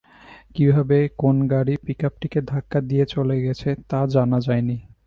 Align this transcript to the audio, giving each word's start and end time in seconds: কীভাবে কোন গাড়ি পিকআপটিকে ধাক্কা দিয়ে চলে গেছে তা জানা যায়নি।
কীভাবে 0.55 0.97
কোন 1.17 1.35
গাড়ি 1.47 1.73
পিকআপটিকে 1.85 2.39
ধাক্কা 2.41 2.79
দিয়ে 2.89 3.05
চলে 3.05 3.35
গেছে 3.41 3.69
তা 3.89 3.99
জানা 4.13 4.39
যায়নি। 4.39 4.77